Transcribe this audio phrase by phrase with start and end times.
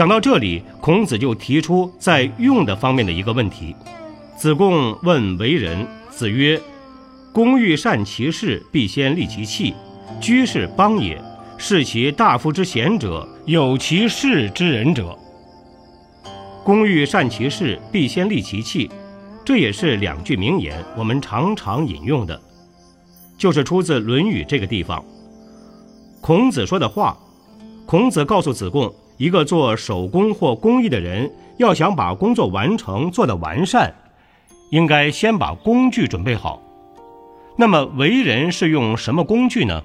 [0.00, 3.76] 讲到这里，孔子就提出在用的方面的一个问题。
[4.34, 6.58] 子贡问为人，子曰
[7.34, 9.74] ：“工欲善其事，必先利其器。
[10.18, 11.22] 居士邦也，
[11.58, 15.14] 是其大夫之贤者，有其事之人者。
[16.64, 18.90] 工欲善其事，必先利其器。”
[19.44, 22.40] 这也是两句名言，我们常常引用的，
[23.36, 25.04] 就是出自《论语》这个地方。
[26.22, 27.14] 孔子说的话。
[27.84, 33.94] 孔子告诉子贡，一个做手工或工艺的人，要想把工作完成、做得完善，
[34.70, 36.58] 应该先把工具准备好。
[37.54, 39.82] 那么为人是用什么工具呢？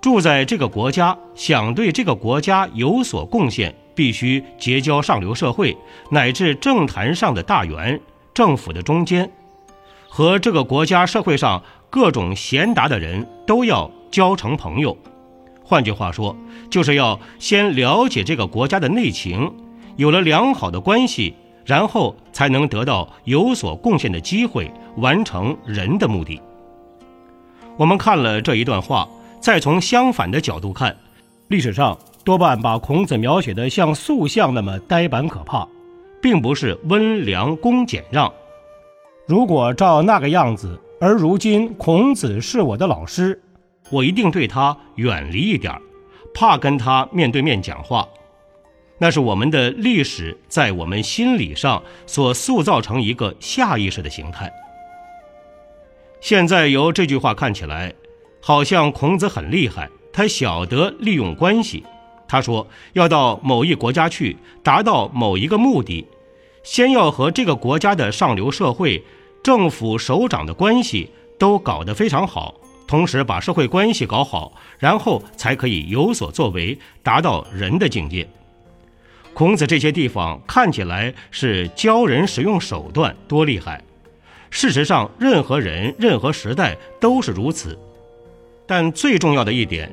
[0.00, 5.76] 住在这个国家，想对这个国家有所贡献，必须结交上流社会
[6.10, 8.00] 乃至政坛上的大员、
[8.32, 9.30] 政府的中间，
[10.08, 14.96] 和这个国家社会上各种贤达的人都要交成朋友。
[15.68, 16.36] 换句话说，
[16.70, 19.52] 就是要先了解这个国家的内情，
[19.96, 26.40] 有了良好的关系，然后才能得到有所贡献的机会，完成人的目的。
[27.76, 29.08] 我们看了这一段话，
[29.40, 30.96] 再从相反的角度看，
[31.48, 35.66] 历史上多半把孔子描写的像塑像那么呆板可怕，
[36.22, 38.32] 并不是温良恭俭让。
[39.26, 43.42] 如果照那个样子，而如今孔子是我的老师。
[43.90, 45.80] 我一定对他远离一点儿，
[46.34, 48.06] 怕跟他面对面讲话。
[48.98, 54.50] 那是我们的历史在我们心理上所塑造成一个下意识的形态。
[56.20, 57.92] 现在由这句话看起来，
[58.40, 61.84] 好像孔子很厉害，他晓得利用关系。
[62.26, 66.06] 他说要到某一国家去，达到某一个目的，
[66.64, 69.04] 先要和这个国家的上流社会、
[69.44, 72.54] 政府首长的关系都搞得非常好。
[72.86, 78.26] 同时把社会关系搞好，然后才可以有所作为，达到人的境界。
[79.34, 83.82] 孔子这些地方看起来是教人使用手段多厉害，
[84.50, 87.78] 事实上，任何人、任何时代都是如此。
[88.66, 89.92] 但最重要的一点，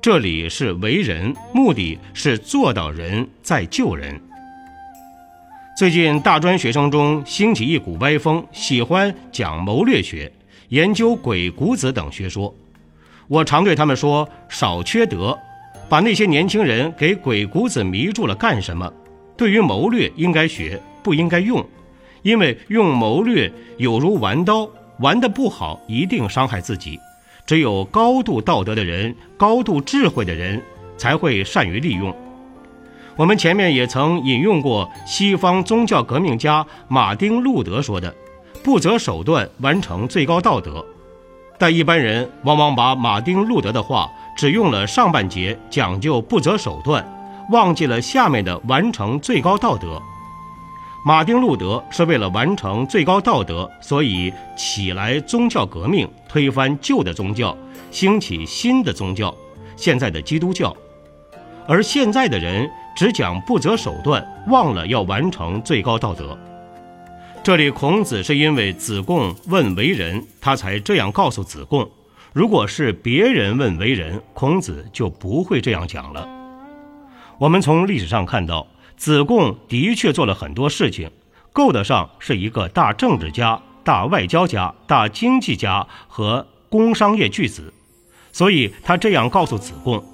[0.00, 4.20] 这里是为人，目的是做到人在救人。
[5.76, 10.32] 最近大专学生中兴起一股歪风，喜欢讲谋略学。
[10.68, 12.54] 研究鬼谷子等学说，
[13.28, 15.38] 我常对他们说：少缺德，
[15.88, 18.92] 把那些年轻人给鬼谷子迷住了干什么？
[19.36, 21.64] 对于谋略应该学，不应该用，
[22.22, 24.68] 因为用谋略有如玩刀，
[24.98, 26.98] 玩得不好一定伤害自己。
[27.46, 30.60] 只有高度道德的人、高度智慧的人
[30.96, 32.12] 才会善于利用。
[33.14, 38.12] 我们前面也曾引用过西方宗教革命家马丁·路德说的。
[38.66, 40.84] 不择手段完成最高道德，
[41.56, 47.06] 但一般人往往把马丁·路德的话只用了上半截，讲究不择手段，
[47.52, 50.02] 忘记了下面的完成最高道德。
[51.04, 57.56] 马丁·路德是为了完成最高道德，所以起来宗教革命，推翻旧的宗教，
[57.92, 59.32] 兴起新的宗教，
[59.76, 60.76] 现在的基督教。
[61.68, 66.36] 而现在的人只讲不择手段，忘了要完成最高道德。
[67.46, 71.88] 这里孔子是因为子贡问为人，他才这样告诉子贡。
[72.32, 76.28] 如果是别人问为人，孔子就不会这样讲了。
[77.38, 81.08] 我们从历史上看到，子贡的确做了很多事情，
[81.52, 87.72] 够得上是一个大政治家、大外交家、大经济家和工商业巨子，
[88.32, 90.04] 所以他这样告诉子贡。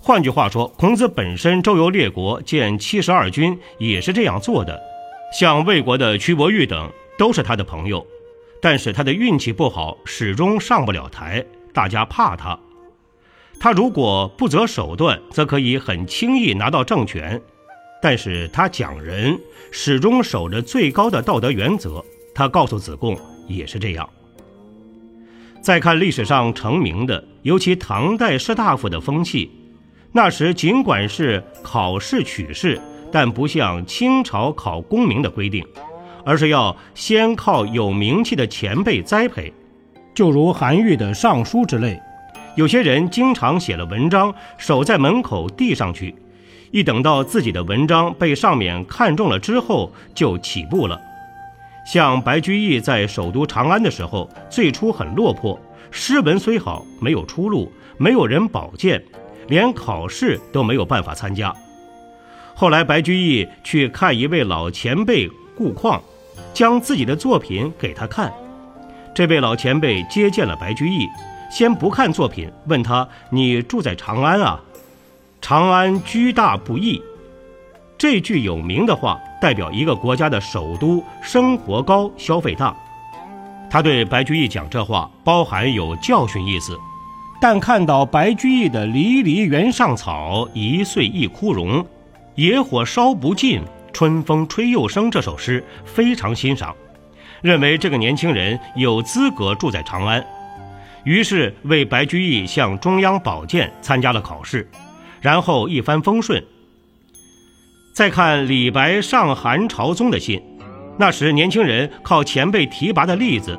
[0.00, 4.80] 换句话说，孔子本身周游列国，建七十二军，也是这样做的。
[5.32, 8.06] 像魏国的屈伯玉等都是他的朋友，
[8.60, 12.58] 但是他的运气不好，始终上不了台，大家怕他。
[13.58, 17.40] 他如果不择手段，则可以很轻易拿到政权，
[18.02, 19.38] 但是他讲人，
[19.70, 22.04] 始终守着最高的道德原则。
[22.34, 23.18] 他告诉子贡
[23.48, 24.08] 也是这样。
[25.62, 29.50] 再看历史上成名的，尤其唐代士大夫的风气，
[30.12, 32.80] 那时尽管是考试取士。
[33.10, 35.64] 但不像清朝考功名的规定，
[36.24, 39.52] 而是要先靠有名气的前辈栽培，
[40.14, 42.00] 就如韩愈的尚书之类。
[42.56, 46.14] 有些人经常写了文章，守在门口递上去；
[46.70, 50.98] 一等到自己的文章被上面看中了之后，就起步了。
[51.86, 55.60] 像白居易在首都长安的时候，最初很落魄，
[55.90, 59.00] 诗文虽好，没有出路，没有人保荐，
[59.48, 61.54] 连考试都没有办法参加。
[62.58, 66.02] 后来，白居易去看一位老前辈顾况，
[66.54, 68.32] 将自己的作品给他看。
[69.14, 71.06] 这位老前辈接见了白居易，
[71.50, 74.58] 先不看作品，问他：“你住在长安啊？
[75.42, 76.98] 长安居大不易。”
[77.98, 82.74] 这句有名的话，代表一个国家的首都生活高、消费大。
[83.68, 86.74] 他对白居易讲这话，包含有教训意思。
[87.38, 91.84] 但看到白居易的“离离原上草，一岁一枯荣”。
[92.36, 93.62] 野火烧不尽，
[93.94, 95.10] 春风吹又生。
[95.10, 96.76] 这首诗非常欣赏，
[97.40, 100.22] 认为这个年轻人有资格住在长安，
[101.04, 104.68] 于是为白居易向中央保荐，参加了考试，
[105.22, 106.44] 然后一帆风顺。
[107.94, 110.42] 再看李白上韩朝宗的信，
[110.98, 113.58] 那时年轻人靠前辈提拔的例子，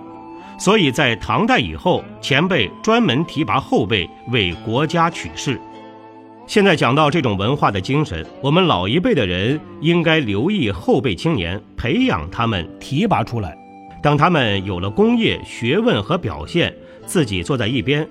[0.59, 5.59] 所以在唐代以后，前辈专门提拔后辈为国家取士。
[6.47, 13.55] 现在讲到这种文化的精神，我们老一辈的人应该留意后辈青年，培养他们，提拔出来。
[14.01, 16.73] 等他们有了功业、学问和表现，
[17.05, 18.07] 自己坐在一边，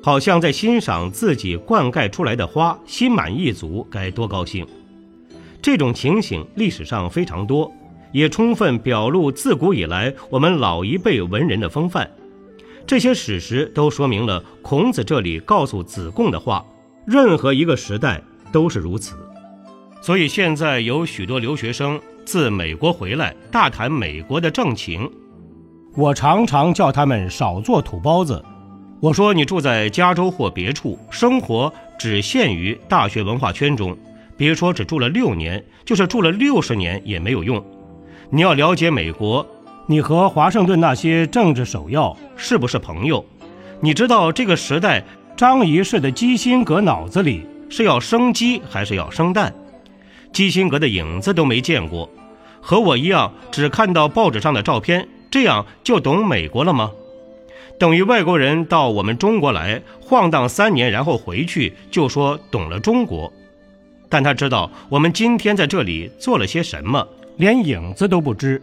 [0.00, 4.64] 好像在欣赏自己灌溉出来的花，心满意足，该多高兴！
[5.60, 7.70] 这种情形历史上非常多，
[8.12, 12.08] 也充分表露自古以来我们老一辈文人的风范。
[12.86, 16.64] 这些史实都说明了孔子这里告诉子贡的话。
[17.06, 19.16] 任何一个时代都是如此，
[20.00, 25.10] 所以现在有许多留学生自美国回来，大谈美国的政情。
[25.96, 28.44] 我常常叫他们少做土包子。
[29.00, 33.96] 我说你住在加州或别处，生活只限于大学文化圈中，
[34.36, 37.64] 别说只住了六年，就是住了六十年也没有用。
[38.28, 39.44] 你要了解美国，
[39.86, 43.24] 你和华盛顿那些政治首要是不是朋友？
[43.80, 45.02] 你知道这个时代。
[45.40, 49.50] 张仪式的基辛格脑子里是要生鸡还是要生蛋？
[50.34, 52.10] 基辛格的影子都没见过，
[52.60, 56.90] 和我一样只看到报纸上的照片，这样就懂美国了吗？
[57.78, 63.32] 等于外国人到我们中国来晃荡三年，然后回去就说懂了中国，
[64.10, 67.08] 但他知道我们今天在这里做了些什么，
[67.38, 68.60] 连影子都不知。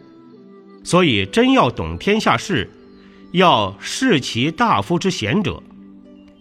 [0.84, 2.70] 所以真要懂天下事，
[3.32, 5.64] 要视其大夫之贤者。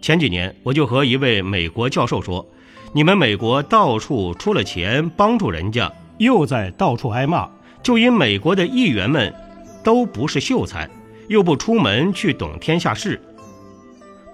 [0.06, 2.46] 前几年，我就和一位美国教授说
[2.94, 7.50] ：“你们美国到处出了钱帮助人家，又在到处挨骂，
[7.82, 9.34] 就因美国的议员们
[9.82, 10.88] 都不是秀才，
[11.26, 13.20] 又不出门去懂天下事，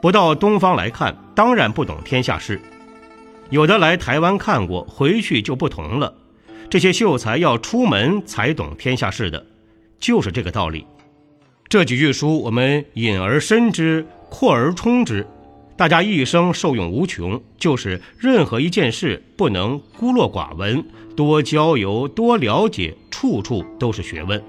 [0.03, 2.61] 不到东方来看，当然不懂天下事。
[3.49, 6.13] 有的来台湾看过，回去就不同了。
[6.69, 9.43] 这些秀才要出门才懂天下事的，
[9.99, 10.85] 就是这个道理。
[11.67, 15.27] 这几句书，我们引而深之，扩而充之。”
[15.83, 20.85] 大家一生受用无穷，就是任何一件事不能孤陋寡闻，
[21.17, 24.41] 多交游，多了解，处处都是学问。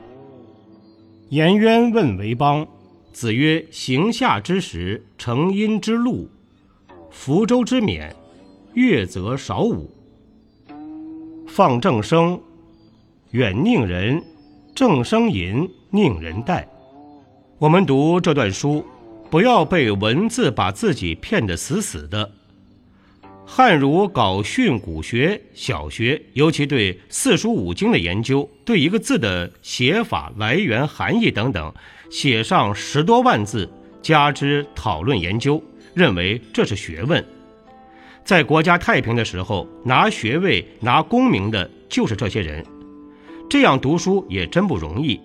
[1.29, 2.67] 颜渊问为邦，
[3.11, 6.29] 子曰：“行夏之时，成阴之路，
[7.09, 8.11] 福州之勉，
[8.75, 9.89] 月则少武。
[11.47, 12.39] 放正声，
[13.31, 14.23] 远宁人，
[14.75, 16.69] 正声淫，宁人待。”
[17.57, 18.85] 我们读这段书。
[19.33, 22.29] 不要被文字把自己骗得死死的。
[23.47, 31.73] 汉儒搞训诂学，小学尤其对四书五经的研究，对一个字的写法、来源、含义等等，
[32.11, 33.67] 写上十多万字，
[34.03, 35.59] 加之讨论研究，
[35.95, 37.25] 认为这是学问。
[38.23, 42.63] 在国家太平的时候，拿学位、拿功名的就是这些人。
[43.49, 45.19] 这样读书也真不容易。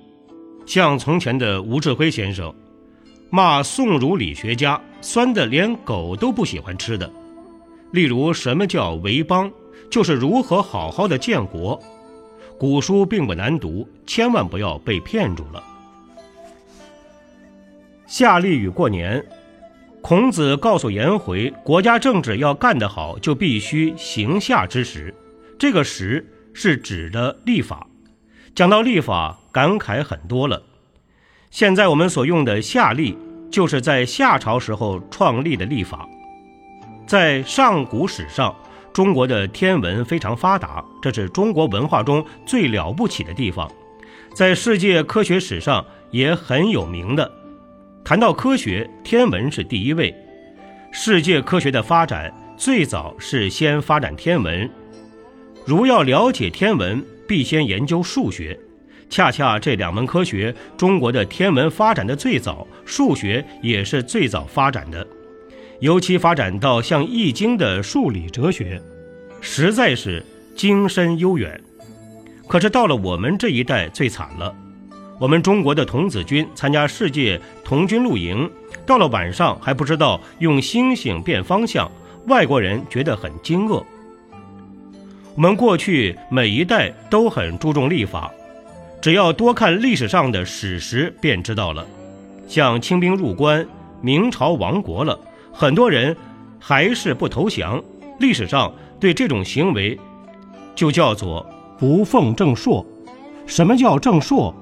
[0.64, 2.50] 像从前的吴志辉先生。
[3.30, 7.10] 骂宋儒理学家酸的连狗都不喜欢吃的，
[7.92, 9.50] 例如什么叫为邦，
[9.90, 11.78] 就是如何好好的建国。
[12.58, 15.62] 古书并不难读，千万不要被骗住了。
[18.06, 19.22] 夏历与过年，
[20.00, 25.14] 孔子告诉颜回，国家政治要干得好，就必须行夏之时。
[25.58, 27.86] 这个时是指的历法。
[28.54, 30.60] 讲到历法，感慨很多了。
[31.50, 33.16] 现在我们所用的夏历，
[33.50, 36.06] 就是在夏朝时候创立的历法。
[37.06, 38.54] 在上古史上，
[38.92, 43.70] 中国的天文非常发达，这是中国文化中最了不起的地方。
[44.34, 47.30] 在世界科学史上也很有名的。
[48.04, 50.14] 谈到科学，天文是第一位。
[50.92, 54.70] 世界科学的发展最早是先发展天文，
[55.64, 58.58] 如要了解天文，必先研究数学。
[59.10, 65.06] 恰恰这两门科学，中国的天文发展的最早，数学也是最早发展的，
[65.80, 68.80] 尤其发展到像《易经》的数理哲学，
[69.40, 70.24] 实在是
[70.54, 71.58] 精深悠远。
[72.46, 74.54] 可是到了我们这一代最惨了，
[75.18, 78.50] 我们中国的童子军参加世界童军露营，
[78.86, 81.90] 到了晚上还不知道用星星变方向，
[82.26, 83.82] 外国人觉得很惊愕。
[85.34, 88.30] 我们过去每一代都很注重历法。
[89.00, 91.86] 只要多看历史上的史实，便知道了。
[92.48, 93.66] 像清兵入关，
[94.00, 95.18] 明朝亡国了，
[95.52, 96.16] 很多人
[96.58, 97.82] 还是不投降。
[98.18, 99.98] 历史上对这种行为，
[100.74, 101.46] 就叫做
[101.78, 102.84] 不奉正朔。
[103.46, 104.52] 什么叫正朔？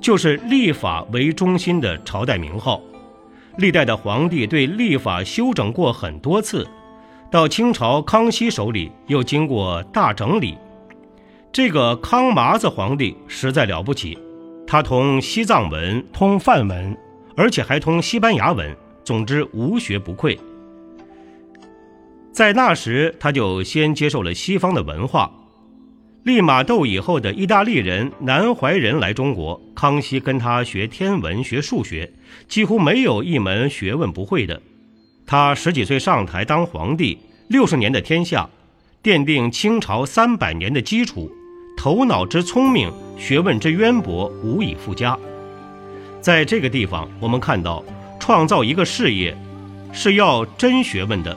[0.00, 2.80] 就是立法为中心的朝代名号。
[3.56, 6.66] 历代的皇帝对立法修整过很多次，
[7.30, 10.56] 到清朝康熙手里又经过大整理。
[11.52, 14.16] 这个康麻子皇帝实在了不起，
[14.66, 16.96] 他通西藏文，通梵文，
[17.36, 20.38] 而且还通西班牙文，总之无学不愧。
[22.32, 25.30] 在那时，他就先接受了西方的文化。
[26.22, 32.10] 利玛窦以后的意大利人、南怀仁来中国，康熙跟他学天文学、数学，
[32.48, 34.58] 几乎没有一门学问不会的。
[35.26, 37.18] 他十几岁上台当皇帝，
[37.48, 38.48] 六十年的天下，
[39.02, 41.30] 奠定清朝三百年的基础。
[41.82, 45.18] 头脑之聪明，学问之渊博，无以复加。
[46.20, 47.82] 在这个地方，我们看到，
[48.20, 49.36] 创造一个事业，
[49.92, 51.36] 是要真学问的。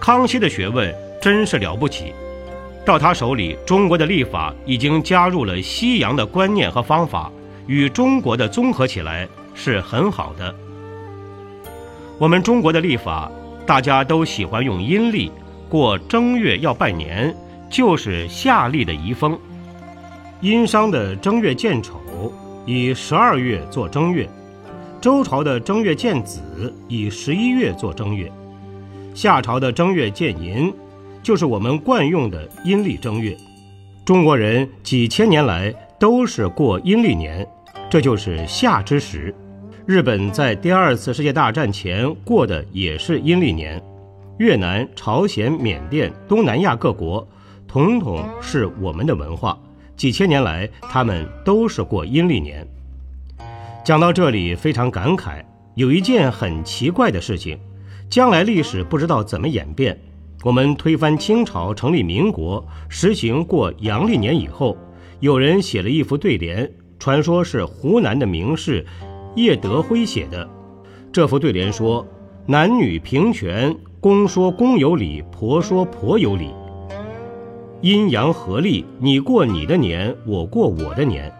[0.00, 2.12] 康熙的学问真是了不起，
[2.84, 7.30] 到他手里，中国的历法已经加入了西洋的观念和方法，
[7.68, 10.52] 与中国的综合起来是很好的。
[12.18, 13.30] 我们中国的历法，
[13.64, 15.30] 大家都喜欢用阴历，
[15.68, 17.32] 过正月要拜年，
[17.70, 19.38] 就是夏历的遗风。
[20.44, 21.98] 殷商的正月建丑，
[22.66, 24.26] 以十二月做正月；
[25.00, 28.28] 周朝的正月建子，以十一月做正月；
[29.14, 30.70] 夏朝的正月建寅，
[31.22, 33.34] 就是我们惯用的阴历正月。
[34.04, 37.48] 中国人几千年来都是过阴历年，
[37.88, 39.34] 这就是夏之时。
[39.86, 43.82] 日本在第二次世界大战前过的也是阴历年，
[44.36, 47.26] 越南、朝鲜、缅甸、东南亚各国，
[47.66, 49.58] 统统是我们的文化。
[49.96, 52.66] 几千年来，他们都是过阴历年。
[53.84, 57.58] 讲到这里，非常感慨，有一件很奇怪的事情：
[58.08, 59.98] 将来历史不知道怎么演变。
[60.42, 64.76] 我们推翻清朝，成立民国，实行过阳历年以后，
[65.20, 68.84] 有人写了一幅对联，传说是湖南的名士
[69.36, 70.48] 叶德辉写的。
[71.12, 72.06] 这幅对联说
[72.46, 76.50] ：“男女平权，公说公有理，婆说婆有理。”
[77.84, 81.30] 阴阳合力，你过你的年，我过我的年。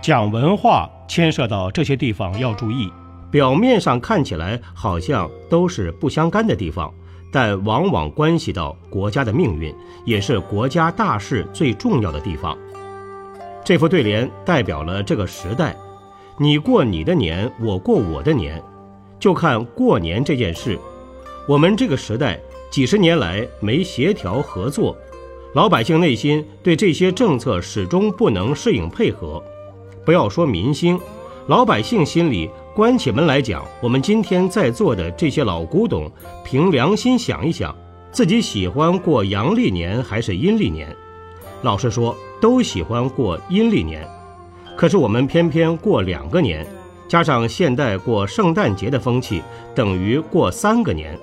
[0.00, 2.90] 讲文化牵涉到这些地方要注意，
[3.30, 6.90] 表面上看起来好像都是不相干的地方，
[7.30, 9.70] 但往往关系到国家的命运，
[10.06, 12.56] 也是国家大事最重要的地方。
[13.62, 15.76] 这副对联代表了这个时代，
[16.38, 18.62] 你过你的年，我过我的年，
[19.18, 20.78] 就看过年这件事。
[21.46, 24.96] 我们这个时代几十年来没协调合作。
[25.54, 29.40] 老百姓内心对这些政策始终不能适应配合，
[30.04, 30.98] 不要说民心，
[31.46, 36.10] 老百姓心里关起门来讲，我们今天在座的这些老古董，
[36.44, 37.72] 凭良心想一想，
[38.10, 40.88] 自己喜欢过阳历年还是阴历年？
[41.62, 44.04] 老实说，都喜欢过阴历年。
[44.76, 46.66] 可是我们偏偏过两个年，
[47.06, 49.40] 加上现代过圣诞节的风气，
[49.72, 51.16] 等于过三个年，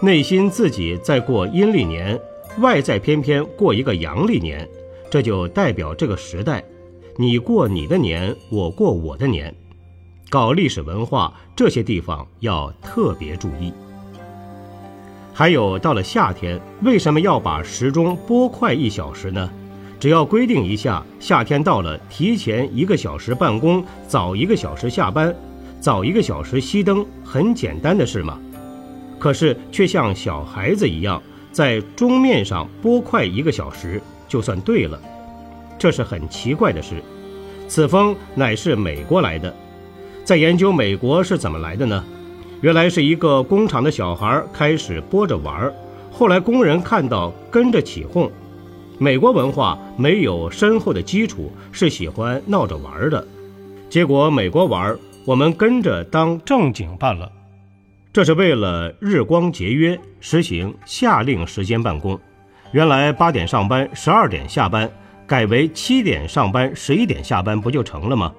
[0.00, 2.18] 内心自己在过阴历年。
[2.58, 4.68] 外在偏偏过一个阳历年，
[5.10, 6.62] 这就代表这个时代，
[7.16, 9.54] 你过你的年，我过我的年。
[10.28, 13.72] 搞历史文化这些地方要特别注意。
[15.32, 19.50] 还有到了夏天，为什么要把时钟拨快一小时呢？
[19.98, 25.34] 只要规定一下，夏天到了，提前一个小时办公，早一个小时下班，
[25.80, 28.38] 早一个小时熄灯，很简单的事嘛。
[29.18, 31.22] 可是却像小孩子一样。
[31.52, 34.98] 在钟面上拨快一个小时，就算对了，
[35.78, 37.02] 这是很奇怪的事。
[37.68, 39.54] 此风乃是美国来的，
[40.24, 42.02] 在研究美国是怎么来的呢？
[42.62, 45.74] 原来是一个工厂的小孩开始拨着玩儿，
[46.10, 48.30] 后来工人看到跟着起哄。
[48.98, 53.26] 美国文化没有深厚的基础，是喜欢闹着玩儿的。
[53.90, 57.30] 结果美国玩儿，我们跟着当正经办了。
[58.12, 62.20] 这是为了日光节约，实行夏令时间办公。
[62.72, 64.90] 原来八点上班，十二点下班，
[65.26, 68.30] 改为七点上班，十一点下班，不就成了吗？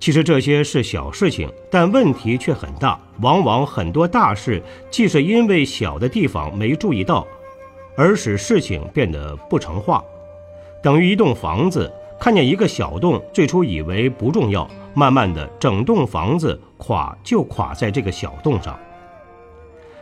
[0.00, 2.98] 其实这些是小事情，但问题却很大。
[3.20, 7.24] 往往很多大事，既是因为小的地方没注意到，
[7.96, 10.02] 而使事情变得不成话。
[10.82, 18.78] 等于一栋房子，看见一个小洞，最初以为不重要，慢慢的，整栋房子垮就垮在这个小洞上。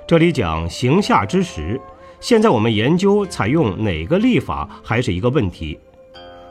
[0.07, 1.80] 这里讲行夏之时，
[2.21, 5.78] 现在我们研究采用哪个历法还是一个问题。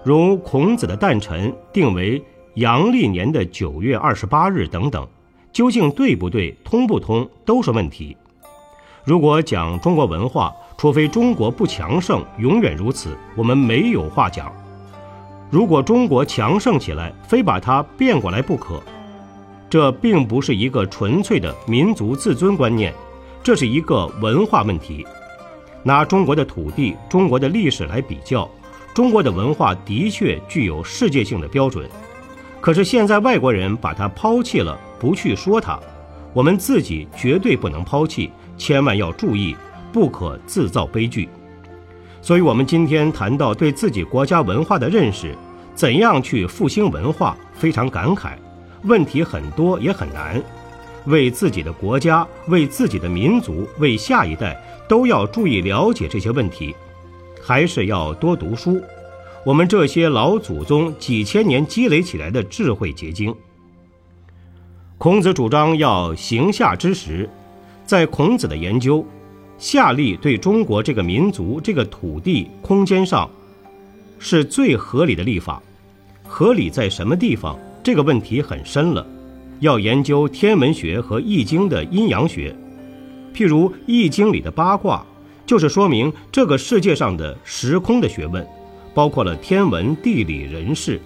[0.03, 2.23] 如孔子的诞辰定为。
[2.57, 5.07] 阳历年的九月二十八日等等，
[5.53, 8.17] 究竟对不对、通不通，都是问题。
[9.03, 14.51] 如果讲中国文化，除非中国不强盛，永远如此，我们没有话讲。
[15.49, 18.81] 如果中国强盛起来，非把它变过来不可。
[19.69, 22.93] 这并不是一个纯粹的民族自尊观念，
[23.41, 25.05] 这是一个文化问题。
[25.83, 28.49] 拿中国的土地、中国的历史来比较，
[28.93, 31.89] 中国的文化的确具有世界性的标准。
[32.59, 35.79] 可是现在外国人把它抛弃了，不去说它，
[36.33, 39.55] 我们自己绝对不能抛弃，千万要注意，
[39.93, 41.29] 不可自造悲剧。
[42.27, 45.33] 所以，我们今天谈到对自己国家文化的认识，
[45.73, 48.31] 怎样去复兴文化，非常感慨。
[48.83, 50.43] 问题很多，也很难。
[51.05, 56.75] 为自己的国家，为自己的民族，为下一代，都要注意了解这些问题，
[57.41, 58.81] 还是要多读书。
[59.45, 63.33] 我们这些老祖宗几千年积累起来的智慧结晶。
[64.97, 67.29] 孔子主张要行下之时，
[67.85, 69.05] 在孔子的研究，
[69.57, 73.29] 夏历对中国这个民族、这个土地、空间上，
[74.19, 75.61] 是最合理的历法。
[76.25, 77.57] 合理在什么地方？
[77.83, 79.05] 这个问题很深了，
[79.59, 82.55] 要研究天文学和易经的阴阳学。
[83.33, 85.05] 譬如易经里的八卦，
[85.45, 88.45] 就是说明这个世界上的时空的学问。
[88.93, 90.99] 包括了天文、地理、人事。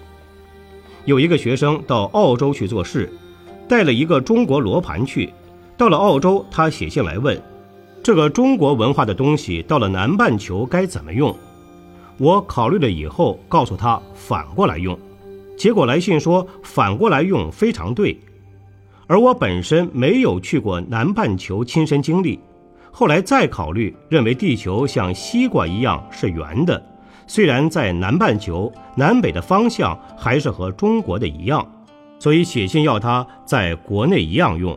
[1.04, 3.12] 有一个学生到澳洲去做事，
[3.68, 5.30] 带了一个中国罗盘去。
[5.76, 7.38] 到了澳洲，他写信来问：
[8.02, 11.32] 这个中国文化的东西到了南半球该怎么用？
[12.18, 14.98] 我考虑了以后，告诉他反过来用。
[15.56, 18.18] 结果来信说反过来用非常对。
[19.06, 22.40] 而我本身没有去过南半球亲身经历，
[22.90, 26.82] 后来再考虑，认为地球像西瓜一样是圆的。
[27.28, 31.64] 虽然在南半球南北的方向还是和中国的一样，
[32.18, 34.76] 所以写信要他在国内一样用。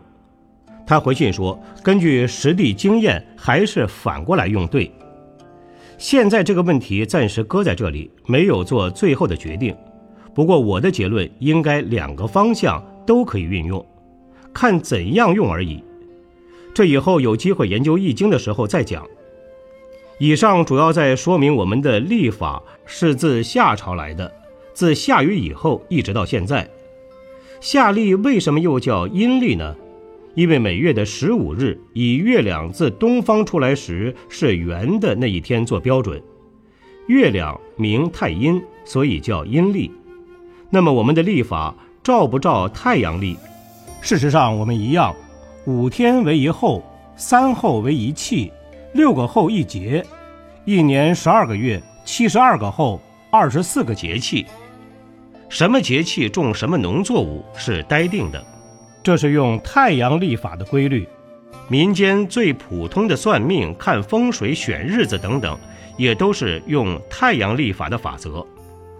[0.87, 4.91] 他回信说，根据实地经验，还是反过来用对。
[5.97, 9.75] 现在这个问题暂时搁在这里，没有做最后的决定。
[10.33, 13.83] 不过我的结论应该两个方向都可以运用，
[14.53, 15.81] 看怎样用而已。
[16.73, 19.07] 这以后有机会研究易经的时候再讲。
[20.19, 24.31] 以上主要在说明我们的历法是自夏朝来的，
[24.73, 26.69] 自夏禹以后一直到现在。
[27.61, 29.75] 夏历为什么又叫阴历呢？
[30.35, 36.21] 因为每月的十五日以月亮自东方出来时是圆的那一天做标准，
[37.07, 39.89] 月亮名太阴，所以叫阴历。
[40.69, 43.37] 那么我们的历法照不照太阳历？
[44.01, 45.15] 事实上我们一样，
[45.65, 46.83] 五天为一候，
[47.15, 48.51] 三候为一气。
[48.93, 50.05] 六个后一节，
[50.63, 54.45] 一年十二个月，七十二个后，二十四个节气。
[55.49, 58.41] 什么节气种什么农作物是待定的，
[59.05, 61.07] 这是用太阳历法的规律。
[61.69, 65.55] 民间最普通的算命、看风水、选日子等等，
[65.95, 68.43] 也都是用太阳历法的法则。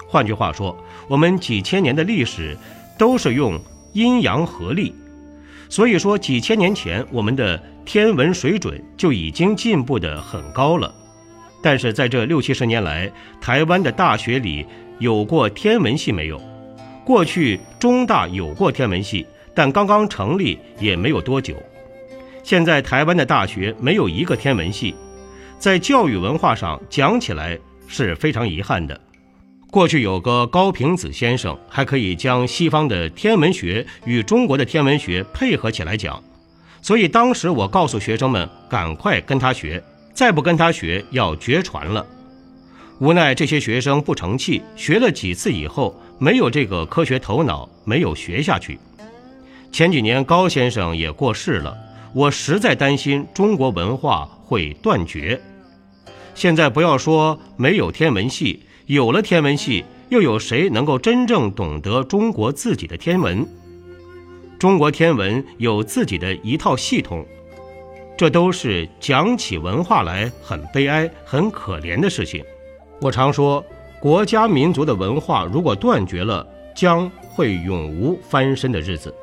[0.08, 2.56] 换句话说，我们几千年的历史
[3.00, 3.60] 都是用
[3.94, 4.94] 阴阳合历。
[5.70, 7.60] 所以说，几千年前我们的。
[7.86, 10.92] 天文水准就已经进步得很高了，
[11.62, 14.66] 但是在这六七十年来，台湾的大学里
[14.98, 16.42] 有过天文系没有？
[17.06, 21.56] 过去中大有过天文系，但刚刚成立也没有多久。
[22.44, 24.94] 现在台湾的大学没有一个天文系，
[25.58, 29.00] 在教育文化上讲起来是非常遗憾的。
[29.72, 36.22] 过去有个高平子先生，还可以将西方的天文学与中国的天文学配合起来讲。
[36.82, 42.06] 所以当时我告诉学生们，赶快跟他学，再不跟他学要绝传了。
[43.00, 48.80] 无奈这些学生不成器，学了几次以后没有这个科学头脑，没有学下去。
[49.76, 51.78] 前几年高先生也过世了，
[52.14, 55.38] 我实在担心中国文化会断绝。
[56.34, 63.46] 现在不要说没有天文系，有了天文系，又有谁能够真正懂得中国自己的天文？
[64.58, 67.26] 中国天文有自己的一套系统，
[68.18, 72.42] 这都是讲起文化来很悲哀、很可怜的事情。
[73.02, 73.62] 我常说，
[74.00, 79.14] 国家民族的文化如果断绝了，将会永无翻身的日子。